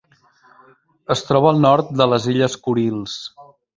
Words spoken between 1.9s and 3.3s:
de les Illes Kurils.